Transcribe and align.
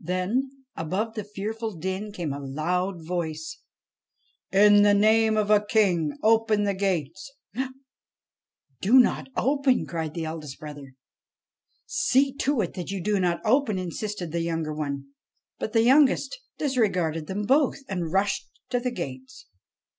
Then 0.00 0.64
above 0.74 1.16
the 1.16 1.22
fearful 1.22 1.74
din 1.76 2.12
came 2.12 2.32
a 2.32 2.40
loud 2.40 3.04
voice:' 3.06 3.58
In 4.50 4.80
the 4.84 4.94
name 4.94 5.36
of 5.36 5.50
a 5.50 5.62
King, 5.66 6.16
open 6.22 6.64
the 6.64 6.72
gates!'' 6.72 7.30
Do 8.80 8.98
not 8.98 9.28
open 9.36 9.80
1' 9.80 9.86
cried 9.88 10.14
the 10.14 10.24
eldest 10.24 10.58
brother.' 10.58 10.94
See 12.08 12.32
to 12.36 12.62
it 12.62 12.72
that 12.72 12.90
you 12.90 13.02
do 13.02 13.20
not 13.20 13.42
open!' 13.44 13.76
insisted 13.78 14.32
the 14.32 14.40
younger 14.40 14.72
one. 14.72 15.08
But 15.58 15.74
the 15.74 15.82
youngest 15.82 16.38
disregarded 16.56 17.26
them 17.26 17.42
both, 17.42 17.80
and 17.86 18.10
rushed 18.10 18.48
to 18.70 18.80
the 18.80 18.90
gates. 18.92 19.44